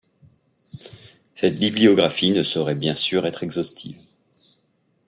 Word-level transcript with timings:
Cette 1.35 1.59
bibliographie 1.59 2.31
ne 2.31 2.41
saurait 2.41 2.73
bien 2.73 2.95
sûr 2.95 3.27
être 3.27 3.43
exhaustive. 3.43 3.99